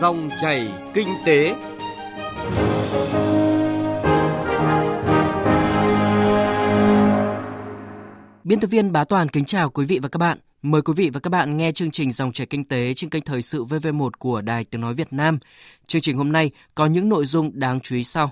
[0.00, 1.54] Dòng chảy kinh tế.
[8.44, 10.38] Biên tập viên Bá Toàn kính chào quý vị và các bạn.
[10.62, 13.22] Mời quý vị và các bạn nghe chương trình Dòng chảy kinh tế trên kênh
[13.22, 15.38] Thời sự VV1 của Đài Tiếng nói Việt Nam.
[15.86, 18.30] Chương trình hôm nay có những nội dung đáng chú ý sau.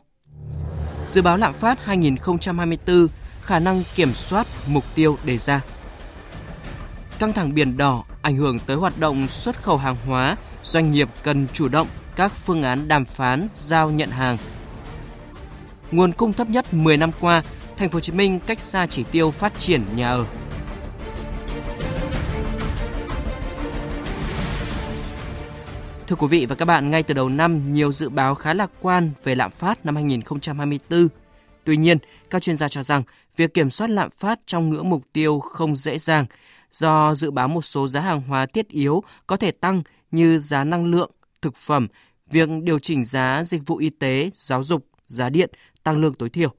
[1.09, 3.07] Dự báo lạm phát 2024,
[3.43, 5.61] khả năng kiểm soát mục tiêu đề ra.
[7.19, 10.37] Căng thẳng biển đỏ ảnh hưởng tới hoạt động xuất khẩu hàng hóa,
[10.67, 14.37] doanh nghiệp cần chủ động các phương án đàm phán giao nhận hàng.
[15.91, 17.43] Nguồn cung thấp nhất 10 năm qua,
[17.77, 20.27] Thành phố Hồ Chí Minh cách xa chỉ tiêu phát triển nhà ở.
[26.07, 28.71] Thưa quý vị và các bạn, ngay từ đầu năm, nhiều dự báo khá lạc
[28.81, 31.09] quan về lạm phát năm 2024.
[31.65, 31.99] Tuy nhiên,
[32.31, 33.03] các chuyên gia cho rằng
[33.37, 36.27] việc kiểm soát lạm phát trong ngưỡng mục tiêu không dễ dàng
[36.73, 40.65] do dự báo một số giá hàng hóa thiết yếu có thể tăng như giá
[40.65, 41.11] năng lượng,
[41.43, 41.89] thực phẩm,
[42.31, 45.51] việc điều chỉnh giá dịch vụ y tế, giáo dục, giá điện,
[45.83, 46.51] tăng lương tối thiểu.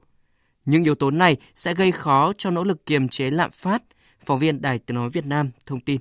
[0.64, 3.82] Những yếu tố này sẽ gây khó cho nỗ lực kiềm chế lạm phát,
[4.24, 6.00] phóng viên Đài Tiếng Nói Việt Nam thông tin.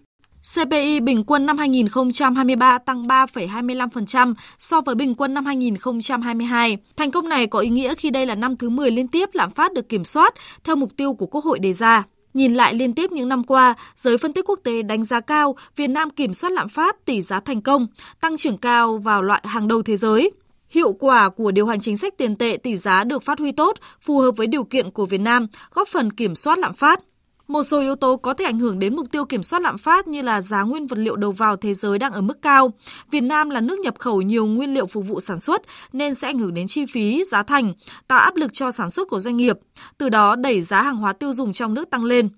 [0.56, 6.78] CPI bình quân năm 2023 tăng 3,25% so với bình quân năm 2022.
[6.96, 9.52] Thành công này có ý nghĩa khi đây là năm thứ 10 liên tiếp lạm
[9.52, 10.34] phát được kiểm soát
[10.64, 12.04] theo mục tiêu của Quốc hội đề ra.
[12.38, 15.56] Nhìn lại liên tiếp những năm qua, giới phân tích quốc tế đánh giá cao
[15.76, 17.88] Việt Nam kiểm soát lạm phát tỷ giá thành công,
[18.22, 20.32] tăng trưởng cao vào loại hàng đầu thế giới.
[20.70, 23.78] Hiệu quả của điều hành chính sách tiền tệ tỷ giá được phát huy tốt,
[24.02, 27.00] phù hợp với điều kiện của Việt Nam, góp phần kiểm soát lạm phát.
[27.48, 30.08] Một số yếu tố có thể ảnh hưởng đến mục tiêu kiểm soát lạm phát
[30.08, 32.72] như là giá nguyên vật liệu đầu vào thế giới đang ở mức cao.
[33.12, 35.62] Việt Nam là nước nhập khẩu nhiều nguyên liệu phục vụ sản xuất
[35.94, 37.74] nên sẽ ảnh hưởng đến chi phí, giá thành,
[38.08, 39.60] tạo áp lực cho sản xuất của doanh nghiệp,
[39.98, 42.30] từ đó đẩy giá hàng hóa tiêu dùng trong nước tăng lên.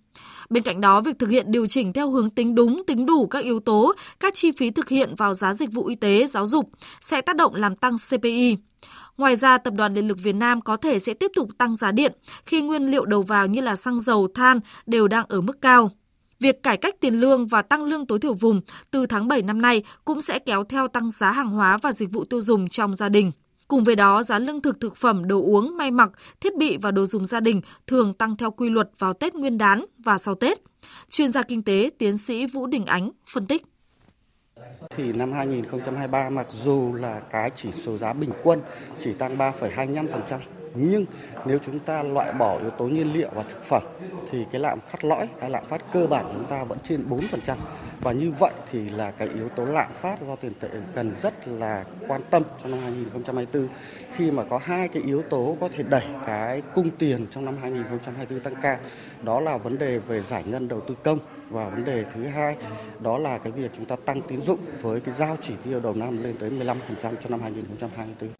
[0.50, 3.44] Bên cạnh đó, việc thực hiện điều chỉnh theo hướng tính đúng, tính đủ các
[3.44, 6.70] yếu tố, các chi phí thực hiện vào giá dịch vụ y tế, giáo dục
[7.02, 8.58] sẽ tác động làm tăng CPI.
[9.20, 11.92] Ngoài ra, Tập đoàn Điện lực Việt Nam có thể sẽ tiếp tục tăng giá
[11.92, 12.14] điện
[12.46, 15.92] khi nguyên liệu đầu vào như là xăng dầu, than đều đang ở mức cao.
[16.40, 18.62] Việc cải cách tiền lương và tăng lương tối thiểu vùng
[18.92, 22.12] từ tháng 7 năm nay cũng sẽ kéo theo tăng giá hàng hóa và dịch
[22.12, 23.32] vụ tiêu dùng trong gia đình.
[23.68, 26.92] Cùng với đó, giá lương thực thực phẩm, đồ uống, may mặc, thiết bị và
[26.92, 30.36] đồ dùng gia đình thường tăng theo quy luật vào Tết Nguyên đán và sau
[30.36, 30.62] Tết.
[31.10, 33.64] Chuyên gia kinh tế tiến sĩ Vũ Đình Ánh phân tích.
[34.90, 38.62] Thì năm 2023 mặc dù là cái chỉ số giá bình quân
[39.00, 40.40] chỉ tăng 3,25%,
[40.74, 41.06] nhưng
[41.46, 43.84] nếu chúng ta loại bỏ yếu tố nhiên liệu và thực phẩm
[44.32, 47.56] thì cái lạm phát lõi hay lạm phát cơ bản chúng ta vẫn trên 4%.
[48.02, 51.48] Và như vậy thì là cái yếu tố lạm phát do tiền tệ cần rất
[51.48, 53.68] là quan tâm trong năm 2024
[54.14, 57.58] khi mà có hai cái yếu tố có thể đẩy cái cung tiền trong năm
[57.62, 58.78] 2024 tăng cao.
[59.24, 61.20] Đó là vấn đề về giải ngân đầu tư công
[61.50, 62.56] và vấn đề thứ hai,
[63.00, 65.94] đó là cái việc chúng ta tăng tín dụng với cái giao chỉ tiêu đầu
[65.94, 68.39] năm lên tới 15% cho năm 2024.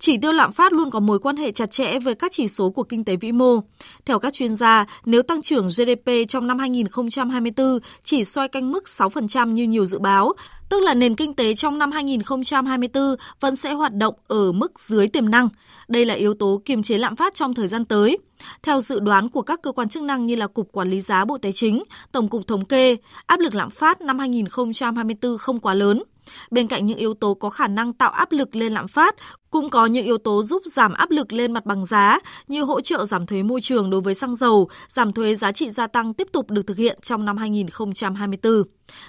[0.00, 2.70] Chỉ tiêu lạm phát luôn có mối quan hệ chặt chẽ với các chỉ số
[2.70, 3.60] của kinh tế vĩ mô.
[4.06, 8.84] Theo các chuyên gia, nếu tăng trưởng GDP trong năm 2024 chỉ xoay canh mức
[8.86, 10.32] 6% như nhiều dự báo,
[10.68, 15.08] tức là nền kinh tế trong năm 2024 vẫn sẽ hoạt động ở mức dưới
[15.08, 15.48] tiềm năng.
[15.88, 18.18] Đây là yếu tố kiềm chế lạm phát trong thời gian tới.
[18.62, 21.24] Theo dự đoán của các cơ quan chức năng như là Cục Quản lý giá
[21.24, 22.96] Bộ Tài chính, Tổng cục Thống kê,
[23.26, 26.02] áp lực lạm phát năm 2024 không quá lớn.
[26.50, 29.14] Bên cạnh những yếu tố có khả năng tạo áp lực lên lạm phát,
[29.50, 32.80] cũng có những yếu tố giúp giảm áp lực lên mặt bằng giá như hỗ
[32.80, 36.14] trợ giảm thuế môi trường đối với xăng dầu, giảm thuế giá trị gia tăng
[36.14, 38.62] tiếp tục được thực hiện trong năm 2024.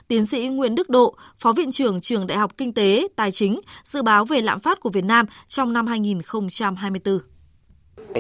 [0.08, 3.62] Tiến sĩ Nguyễn Đức Độ, Phó Viện trưởng Trường Đại học Kinh tế, Tài chính,
[3.84, 7.20] dự báo về lạm phát của Việt Nam trong năm 2024.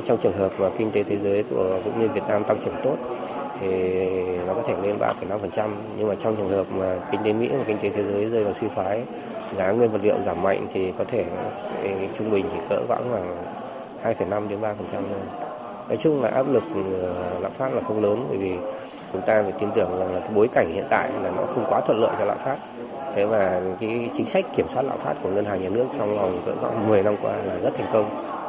[0.07, 2.75] Trong trường hợp mà kinh tế thế giới của cũng như Việt Nam tăng trưởng
[2.83, 2.97] tốt
[3.59, 3.67] thì
[4.51, 7.63] nó có thể lên 3,5% nhưng mà trong trường hợp mà kinh tế Mỹ và
[7.67, 9.03] kinh tế thế giới rơi vào suy thoái
[9.57, 11.25] giá nguyên vật liệu giảm mạnh thì có thể
[12.17, 13.35] trung bình chỉ cỡ khoảng khoảng
[14.29, 15.03] 2,5 đến 3% thôi.
[15.87, 16.63] Nói chung là áp lực
[17.01, 18.55] ờ, lạm phát là không lớn bởi vì
[19.13, 21.65] chúng ta phải tin tưởng rằng là cái bối cảnh hiện tại là nó không
[21.69, 22.57] quá thuận lợi cho lạm phát.
[23.15, 26.17] Thế và cái chính sách kiểm soát lạm phát của ngân hàng nhà nước trong
[26.17, 28.40] vòng cỡ khoảng 10 năm qua là rất thành công.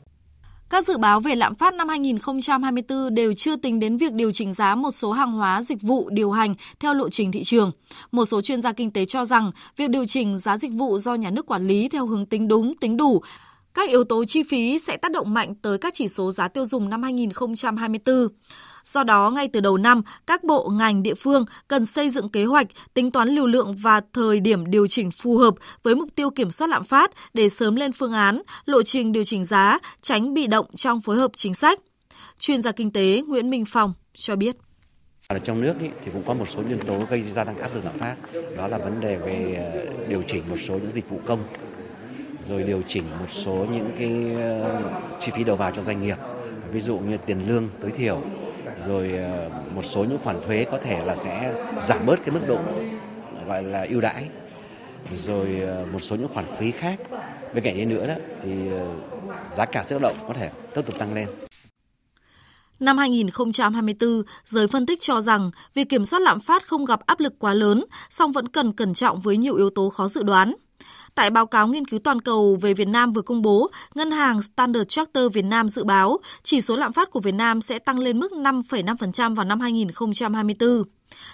[0.73, 4.53] Các dự báo về lạm phát năm 2024 đều chưa tính đến việc điều chỉnh
[4.53, 7.71] giá một số hàng hóa dịch vụ điều hành theo lộ trình thị trường.
[8.13, 11.15] Một số chuyên gia kinh tế cho rằng việc điều chỉnh giá dịch vụ do
[11.15, 13.23] nhà nước quản lý theo hướng tính đúng, tính đủ
[13.75, 16.65] các yếu tố chi phí sẽ tác động mạnh tới các chỉ số giá tiêu
[16.65, 18.29] dùng năm 2024.
[18.85, 22.45] Do đó, ngay từ đầu năm, các bộ ngành địa phương cần xây dựng kế
[22.45, 26.31] hoạch, tính toán lưu lượng và thời điểm điều chỉnh phù hợp với mục tiêu
[26.31, 30.35] kiểm soát lạm phát để sớm lên phương án, lộ trình điều chỉnh giá, tránh
[30.35, 31.81] bị động trong phối hợp chính sách.
[32.39, 34.57] Chuyên gia kinh tế Nguyễn Minh Phong cho biết.
[35.29, 37.75] Ở trong nước ý, thì cũng có một số nhân tố gây ra tăng áp
[37.75, 38.17] lực lạm phát.
[38.57, 41.45] Đó là vấn đề về ờ, điều chỉnh một số những dịch vụ công
[42.53, 44.83] rồi điều chỉnh một số những cái ờ,
[45.21, 46.17] chi phí đầu vào cho doanh nghiệp,
[46.73, 48.23] ví dụ như tiền lương tối thiểu,
[48.87, 52.41] rồi ờ, một số những khoản thuế có thể là sẽ giảm bớt cái mức
[52.49, 52.59] độ
[53.47, 54.29] gọi là ưu đãi,
[55.15, 56.99] rồi ờ, một số những khoản phí khác.
[57.55, 58.51] Bên cạnh đấy nữa đó thì
[59.57, 61.29] giá cả sức động có thể tiếp tục tăng lên.
[62.81, 67.21] Năm 2024, giới phân tích cho rằng việc kiểm soát lạm phát không gặp áp
[67.21, 70.55] lực quá lớn, song vẫn cần cẩn trọng với nhiều yếu tố khó dự đoán.
[71.15, 74.43] Tại báo cáo nghiên cứu toàn cầu về Việt Nam vừa công bố, ngân hàng
[74.43, 77.99] Standard Chartered Việt Nam dự báo chỉ số lạm phát của Việt Nam sẽ tăng
[77.99, 80.83] lên mức 5,5% vào năm 2024.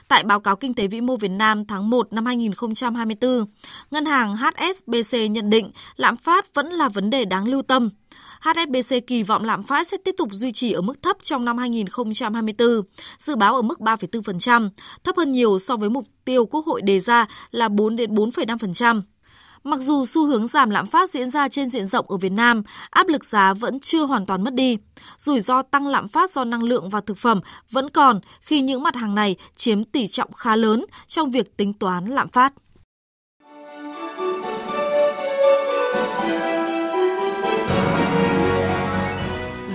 [0.08, 3.44] Tại báo cáo Kinh tế vĩ mô Việt Nam tháng 1 năm 2024,
[3.90, 7.90] ngân hàng HSBC nhận định lạm phát vẫn là vấn đề đáng lưu tâm.
[8.40, 11.58] HSBC kỳ vọng lạm phát sẽ tiếp tục duy trì ở mức thấp trong năm
[11.58, 12.69] 2024,
[13.19, 14.70] dự báo ở mức 3,4%,
[15.04, 19.02] thấp hơn nhiều so với mục tiêu Quốc hội đề ra là 4 đến 4,5%.
[19.64, 22.62] Mặc dù xu hướng giảm lạm phát diễn ra trên diện rộng ở Việt Nam,
[22.90, 24.78] áp lực giá vẫn chưa hoàn toàn mất đi.
[25.16, 27.40] Rủi ro tăng lạm phát do năng lượng và thực phẩm
[27.70, 31.72] vẫn còn khi những mặt hàng này chiếm tỷ trọng khá lớn trong việc tính
[31.72, 32.52] toán lạm phát.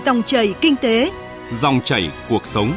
[0.06, 1.12] Dòng chảy kinh tế,
[1.51, 2.74] dòng chảy cuộc sống.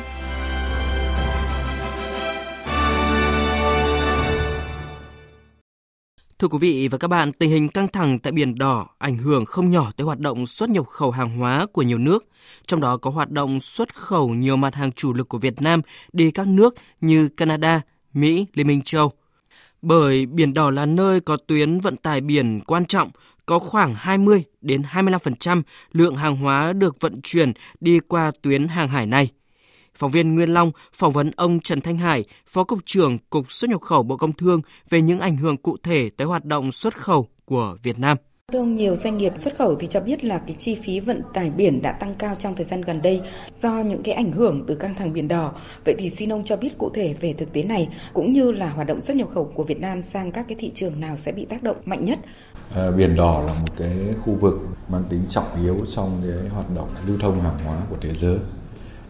[6.38, 9.44] Thưa quý vị và các bạn, tình hình căng thẳng tại Biển Đỏ ảnh hưởng
[9.44, 12.24] không nhỏ tới hoạt động xuất nhập khẩu hàng hóa của nhiều nước,
[12.66, 15.82] trong đó có hoạt động xuất khẩu nhiều mặt hàng chủ lực của Việt Nam
[16.12, 17.80] đi các nước như Canada,
[18.12, 19.12] Mỹ, Liên minh châu.
[19.82, 23.10] Bởi Biển Đỏ là nơi có tuyến vận tải biển quan trọng,
[23.46, 25.62] có khoảng 20 đến 25%
[25.92, 29.30] lượng hàng hóa được vận chuyển đi qua tuyến hàng hải này.
[29.96, 33.70] Phóng viên Nguyên Long phỏng vấn ông Trần Thanh Hải, Phó Cục trưởng Cục xuất
[33.70, 36.96] nhập khẩu Bộ Công Thương về những ảnh hưởng cụ thể tới hoạt động xuất
[36.96, 38.16] khẩu của Việt Nam.
[38.52, 41.22] Thưa ông, nhiều doanh nghiệp xuất khẩu thì cho biết là cái chi phí vận
[41.34, 43.20] tải biển đã tăng cao trong thời gian gần đây
[43.60, 45.52] do những cái ảnh hưởng từ căng thẳng biển đỏ.
[45.84, 48.70] Vậy thì xin ông cho biết cụ thể về thực tế này cũng như là
[48.70, 51.32] hoạt động xuất nhập khẩu của Việt Nam sang các cái thị trường nào sẽ
[51.32, 52.18] bị tác động mạnh nhất?
[52.74, 54.54] À, biển đỏ là một cái khu vực
[54.88, 58.38] mang tính trọng yếu trong cái hoạt động lưu thông hàng hóa của thế giới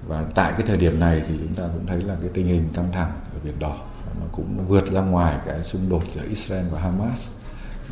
[0.06, 2.68] và tại cái thời điểm này thì chúng ta cũng thấy là cái tình hình
[2.74, 3.76] căng thẳng ở biển đỏ,
[4.20, 7.34] nó cũng vượt ra ngoài cái xung đột giữa Israel và Hamas,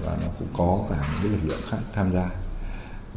[0.04, 2.30] và nó cũng có cả những cái lực lượng khác tham gia.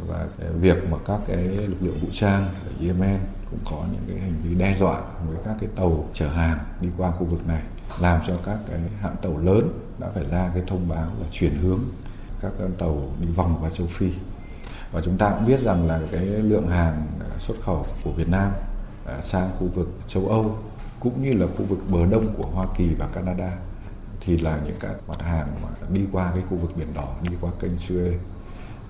[0.08, 3.20] Và cái việc mà các cái lực lượng vũ trang ở Yemen
[3.52, 6.88] cũng có những cái hành vi đe dọa với các cái tàu chở hàng đi
[6.98, 7.62] qua khu vực này,
[8.00, 11.56] làm cho các cái hãng tàu lớn đã phải ra cái thông báo là chuyển
[11.56, 11.80] hướng
[12.42, 14.12] các con tàu đi vòng qua châu Phi.
[14.92, 17.08] Và chúng ta cũng biết rằng là cái lượng hàng
[17.40, 18.52] xuất khẩu của Việt Nam
[19.08, 20.58] À, sang khu vực châu Âu
[21.00, 23.52] cũng như là khu vực bờ đông của Hoa Kỳ và Canada
[24.20, 27.36] thì là những các mặt hàng mà đi qua cái khu vực biển đỏ, đi
[27.42, 28.14] qua kênh Suez.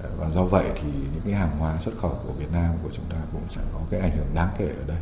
[0.03, 2.89] À, và do vậy thì những cái hàng hóa xuất khẩu của Việt Nam của
[2.91, 4.97] chúng ta cũng sẽ có cái ảnh hưởng đáng kể ở đây.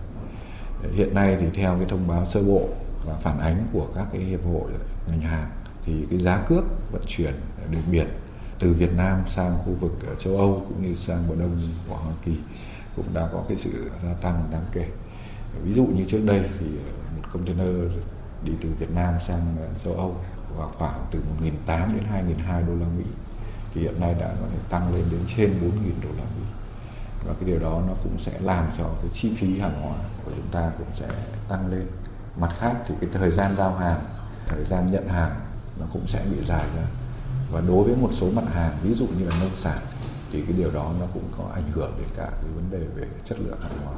[0.83, 2.69] À, hiện nay thì theo cái thông báo sơ bộ
[3.05, 4.71] và phản ánh của các cái hiệp hội,
[5.07, 5.49] ngành hàng
[5.85, 7.33] thì cái giá cước vận chuyển
[7.71, 8.07] đường biển
[8.59, 11.59] từ Việt Nam sang khu vực ờ, châu Âu cũng như sang bờ đông
[11.89, 12.37] của Hoa Kỳ
[12.95, 14.87] cũng đã có cái sự gia tăng đáng kể.
[15.63, 17.91] Ví dụ như trước đây thì ờ, một container
[18.43, 20.15] đi từ Việt Nam sang ờ, châu Âu
[20.57, 21.19] vào khoảng từ
[21.67, 22.03] 1.800 đến
[22.47, 23.05] 2.200 đô la Mỹ
[23.73, 25.71] thì hiện nay đã có thể tăng lên đến trên 4.000
[26.03, 26.45] đô la Mỹ.
[27.25, 30.31] Và cái điều đó nó cũng sẽ làm cho cái chi phí hàng hóa của
[30.35, 31.07] chúng ta cũng sẽ
[31.49, 31.85] tăng lên.
[32.39, 33.99] Mặt khác thì cái thời gian giao hàng,
[34.47, 35.31] thời gian nhận hàng
[35.79, 36.83] nó cũng sẽ bị dài ra
[37.55, 39.77] và đối với một số mặt hàng ví dụ như là nông sản
[40.31, 43.07] thì cái điều đó nó cũng có ảnh hưởng đến cả cái vấn đề về
[43.23, 43.93] chất lượng hàng hóa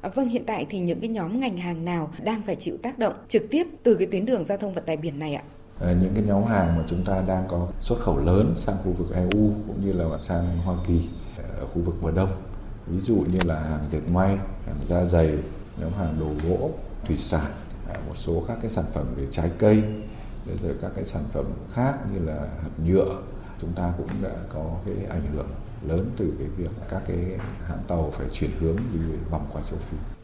[0.00, 2.98] À, vâng, hiện tại thì những cái nhóm ngành hàng nào đang phải chịu tác
[2.98, 5.42] động trực tiếp từ cái tuyến đường giao thông vận tải biển này ạ?
[5.80, 8.92] À, những cái nhóm hàng mà chúng ta đang có xuất khẩu lớn sang khu
[8.92, 11.00] vực EU cũng như là sang Hoa Kỳ
[11.58, 12.30] ở khu vực bờ đông.
[12.86, 14.36] Ví dụ như là hàng dệt may,
[14.66, 15.38] hàng da dày,
[15.80, 16.70] nhóm hàng đồ gỗ,
[17.04, 17.50] thủy sản,
[17.88, 19.82] à, một số các cái sản phẩm về trái cây,
[20.62, 23.22] rồi các cái sản phẩm khác như là hạt nhựa,
[23.60, 25.48] chúng ta cũng đã có cái ảnh hưởng
[25.88, 29.78] lớn từ cái việc các cái hãng tàu phải chuyển hướng đi vòng qua châu
[29.78, 30.19] Phi.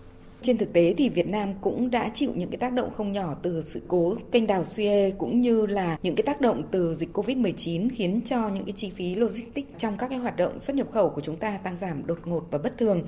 [0.47, 3.35] Trên thực tế thì Việt Nam cũng đã chịu những cái tác động không nhỏ
[3.43, 7.09] từ sự cố kênh đào Suez cũng như là những cái tác động từ dịch
[7.12, 10.87] Covid-19 khiến cho những cái chi phí logistics trong các cái hoạt động xuất nhập
[10.93, 13.03] khẩu của chúng ta tăng giảm đột ngột và bất thường.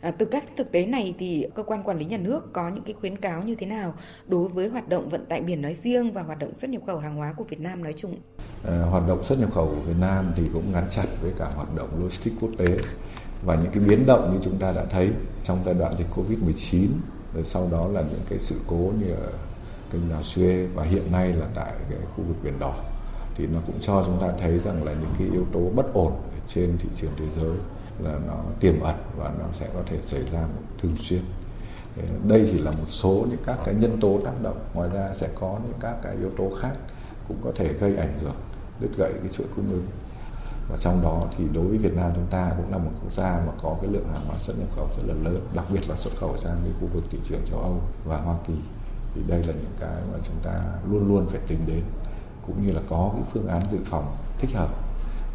[0.00, 2.84] À, từ các thực tế này thì cơ quan quản lý nhà nước có những
[2.84, 3.94] cái khuyến cáo như thế nào
[4.26, 6.98] đối với hoạt động vận tải biển nói riêng và hoạt động xuất nhập khẩu
[6.98, 8.16] hàng hóa của Việt Nam nói chung?
[8.64, 11.50] À, hoạt động xuất nhập khẩu của Việt Nam thì cũng gắn chặt với cả
[11.54, 12.76] hoạt động logistics quốc tế
[13.44, 15.10] và những cái biến động như chúng ta đã thấy
[15.44, 16.88] trong giai đoạn dịch Covid-19
[17.34, 19.32] rồi sau đó là những cái sự cố như ở
[19.90, 22.74] kênh đào Suez và hiện nay là tại cái khu vực biển đỏ.
[23.36, 26.12] Thì nó cũng cho chúng ta thấy rằng là những cái yếu tố bất ổn
[26.46, 27.56] trên thị trường thế giới
[27.98, 30.46] là nó tiềm ẩn và nó sẽ có thể xảy ra
[30.82, 31.20] thường xuyên.
[31.96, 35.10] Ờ, đây chỉ là một số những các cái nhân tố tác động, ngoài ra
[35.14, 36.72] sẽ có những các cái yếu tố khác
[37.28, 38.36] cũng có thể gây ảnh hưởng,
[38.80, 39.86] đứt gãy cái chuỗi cung ứng
[40.68, 43.30] và trong đó thì đối với Việt Nam chúng ta cũng là một quốc gia
[43.46, 45.96] mà có cái lượng hàng hóa xuất nhập khẩu rất là lớn, đặc biệt là
[45.96, 48.54] xuất khẩu sang cái khu vực thị trường châu Âu và Hoa Kỳ.
[49.14, 51.82] Thì đây là những cái mà chúng ta luôn luôn phải tính đến,
[52.46, 54.68] cũng như là có cái phương án dự phòng thích hợp.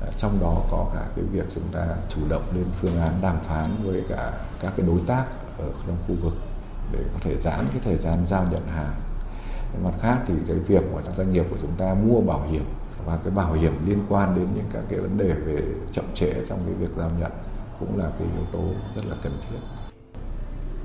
[0.01, 3.39] À, trong đó có cả cái việc chúng ta chủ động lên phương án đàm
[3.43, 5.25] phán với cả các cái đối tác
[5.57, 6.33] ở trong khu vực
[6.91, 8.93] để có thể giãn cái thời gian giao nhận hàng.
[9.83, 12.65] Mặt khác thì cái việc mà doanh nghiệp của chúng ta mua bảo hiểm
[13.05, 16.33] và cái bảo hiểm liên quan đến những các cái vấn đề về chậm trễ
[16.49, 17.31] trong cái việc giao nhận
[17.79, 18.63] cũng là cái yếu tố
[18.95, 19.57] rất là cần thiết.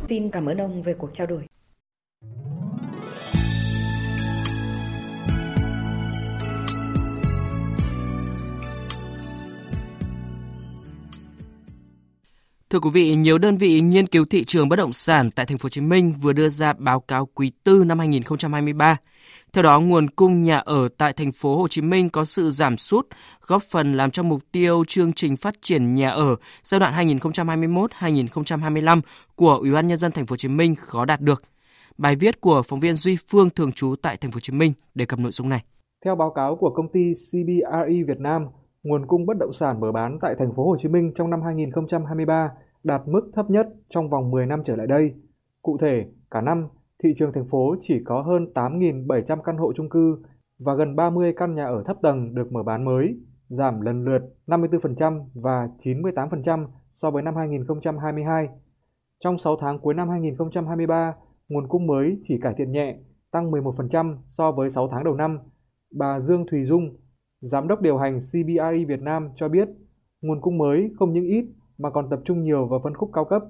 [0.09, 1.47] Xin cảm ơn ông về cuộc trao đổi.
[12.75, 15.59] Thưa quý vị, nhiều đơn vị nghiên cứu thị trường bất động sản tại thành
[15.59, 18.97] phố Hồ Chí Minh vừa đưa ra báo cáo quý tư năm 2023.
[19.53, 22.77] Theo đó, nguồn cung nhà ở tại thành phố Hồ Chí Minh có sự giảm
[22.77, 23.07] sút,
[23.47, 29.01] góp phần làm cho mục tiêu chương trình phát triển nhà ở giai đoạn 2021-2025
[29.35, 31.43] của Ủy ban nhân dân thành phố Hồ Chí Minh khó đạt được.
[31.99, 34.73] Bài viết của phóng viên Duy Phương thường trú tại thành phố Hồ Chí Minh
[34.95, 35.65] đề cập nội dung này.
[36.05, 38.47] Theo báo cáo của công ty CBRE Việt Nam,
[38.83, 41.43] nguồn cung bất động sản mở bán tại thành phố Hồ Chí Minh trong năm
[41.43, 42.51] 2023
[42.85, 45.15] đạt mức thấp nhất trong vòng 10 năm trở lại đây.
[45.63, 46.69] Cụ thể, cả năm,
[47.03, 50.17] thị trường thành phố chỉ có hơn 8.700 căn hộ chung cư
[50.59, 53.17] và gần 30 căn nhà ở thấp tầng được mở bán mới,
[53.49, 58.49] giảm lần lượt 54% và 98% so với năm 2022.
[59.25, 61.15] Trong 6 tháng cuối năm 2023,
[61.49, 62.97] nguồn cung mới chỉ cải thiện nhẹ,
[63.31, 65.39] tăng 11% so với 6 tháng đầu năm.
[65.95, 66.97] Bà Dương Thùy Dung,
[67.41, 69.69] Giám đốc điều hành CBRE Việt Nam cho biết,
[70.23, 71.45] nguồn cung mới không những ít
[71.79, 73.43] mà còn tập trung nhiều vào phân khúc cao cấp.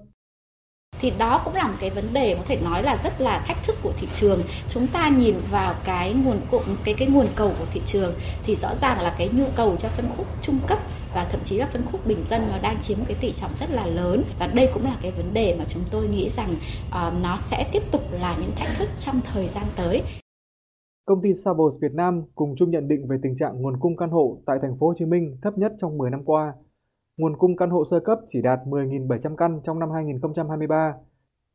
[1.01, 3.57] Thì đó cũng là một cái vấn đề có thể nói là rất là thách
[3.67, 4.41] thức của thị trường.
[4.69, 8.15] Chúng ta nhìn vào cái nguồn cung cái cái nguồn cầu của thị trường
[8.45, 10.79] thì rõ ràng là cái nhu cầu cho phân khúc trung cấp
[11.15, 13.51] và thậm chí là phân khúc bình dân nó đang chiếm một cái tỷ trọng
[13.61, 16.49] rất là lớn và đây cũng là cái vấn đề mà chúng tôi nghĩ rằng
[16.89, 20.03] uh, nó sẽ tiếp tục là những thách thức trong thời gian tới.
[21.07, 24.11] Công ty Savills Việt Nam cùng chung nhận định về tình trạng nguồn cung căn
[24.11, 26.53] hộ tại thành phố Hồ Chí Minh thấp nhất trong 10 năm qua
[27.17, 30.95] Nguồn cung căn hộ sơ cấp chỉ đạt 10.700 căn trong năm 2023.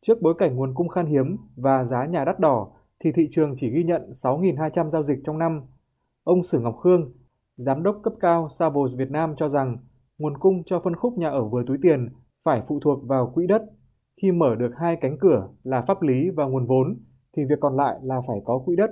[0.02, 2.68] Trước bối cảnh nguồn cung khan hiếm và giá nhà đắt đỏ,
[3.04, 5.62] thì thị trường chỉ ghi nhận 6.200 giao dịch trong năm.
[6.24, 7.12] Ông Sử Ngọc Khương,
[7.58, 9.78] Giám đốc cấp cao Savills Việt Nam cho rằng
[10.18, 12.10] nguồn cung cho phân khúc nhà ở vừa túi tiền
[12.46, 13.62] phải phụ thuộc vào quỹ đất.
[14.22, 16.98] Khi mở được hai cánh cửa là pháp lý và nguồn vốn,
[17.38, 18.90] thì việc còn lại là phải có quỹ đất.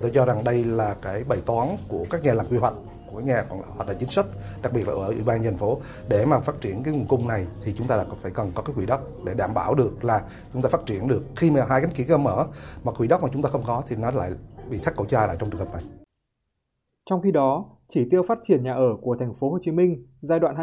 [0.00, 2.74] Tôi cho rằng đây là cái bài toán của các nhà làm quy hoạch
[3.12, 4.26] của nhà còn hoặc là chính sách
[4.62, 7.28] đặc biệt là ở ủy ban thành phố để mà phát triển cái nguồn cung
[7.28, 10.04] này thì chúng ta là phải cần có cái quỹ đất để đảm bảo được
[10.04, 12.46] là chúng ta phát triển được khi mà hai cánh cửa mở
[12.84, 14.30] mà quỹ đất mà chúng ta không có thì nó lại
[14.70, 15.82] bị thắt cổ chai lại trong trường hợp này.
[17.10, 20.06] Trong khi đó, chỉ tiêu phát triển nhà ở của thành phố Hồ Chí Minh
[20.20, 20.56] giai đoạn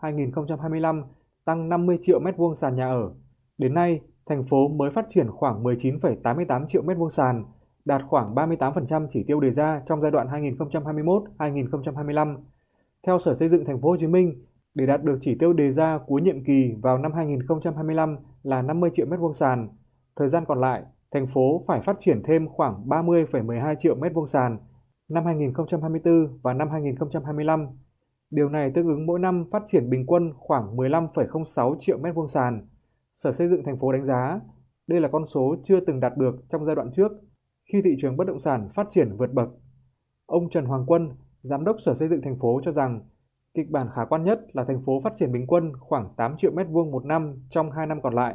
[0.00, 1.02] 2021-2025
[1.44, 3.10] tăng 50 triệu mét vuông sàn nhà ở.
[3.58, 7.44] Đến nay, thành phố mới phát triển khoảng 19,88 triệu mét vuông sàn,
[7.86, 12.36] đạt khoảng 38% chỉ tiêu đề ra trong giai đoạn 2021-2025.
[13.06, 15.70] Theo Sở Xây dựng Thành phố Hồ Chí Minh, để đạt được chỉ tiêu đề
[15.70, 19.68] ra cuối nhiệm kỳ vào năm 2025 là 50 triệu mét vuông sàn.
[20.16, 24.28] Thời gian còn lại, thành phố phải phát triển thêm khoảng 30,12 triệu mét vuông
[24.28, 24.58] sàn
[25.08, 27.66] năm 2024 và năm 2025.
[28.30, 32.28] Điều này tương ứng mỗi năm phát triển bình quân khoảng 15,06 triệu mét vuông
[32.28, 32.68] sàn.
[33.14, 34.40] Sở Xây dựng thành phố đánh giá
[34.86, 37.12] đây là con số chưa từng đạt được trong giai đoạn trước
[37.72, 39.48] khi thị trường bất động sản phát triển vượt bậc.
[40.26, 41.10] Ông Trần Hoàng Quân,
[41.42, 43.00] Giám đốc Sở Xây dựng thành phố cho rằng
[43.54, 46.50] kịch bản khả quan nhất là thành phố phát triển bình quân khoảng 8 triệu
[46.50, 48.34] mét vuông một năm trong 2 năm còn lại.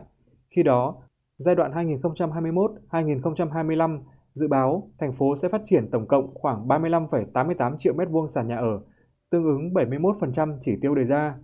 [0.50, 0.96] Khi đó,
[1.38, 4.00] giai đoạn 2021-2025
[4.34, 8.48] dự báo thành phố sẽ phát triển tổng cộng khoảng 35,88 triệu mét vuông sàn
[8.48, 8.82] nhà ở,
[9.30, 11.36] tương ứng 71% chỉ tiêu đề ra.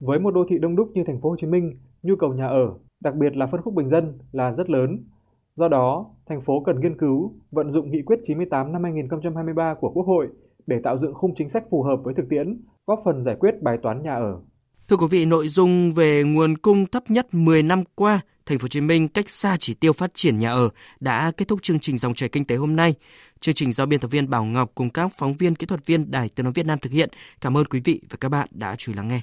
[0.00, 2.46] Với một đô thị đông đúc như thành phố Hồ Chí Minh, nhu cầu nhà
[2.46, 5.04] ở, đặc biệt là phân khúc bình dân là rất lớn
[5.56, 9.90] Do đó, thành phố cần nghiên cứu, vận dụng nghị quyết 98 năm 2023 của
[9.90, 10.28] Quốc hội
[10.66, 13.62] để tạo dựng khung chính sách phù hợp với thực tiễn, góp phần giải quyết
[13.62, 14.40] bài toán nhà ở.
[14.88, 18.62] Thưa quý vị, nội dung về nguồn cung thấp nhất 10 năm qua, Thành phố
[18.62, 20.68] Hồ Chí Minh cách xa chỉ tiêu phát triển nhà ở
[21.00, 22.94] đã kết thúc chương trình dòng chảy kinh tế hôm nay.
[23.40, 26.10] Chương trình do biên tập viên Bảo Ngọc cùng các phóng viên kỹ thuật viên
[26.10, 27.10] Đài Tiếng nói Việt Nam thực hiện.
[27.40, 29.20] Cảm ơn quý vị và các bạn đã chú ý lắng nghe.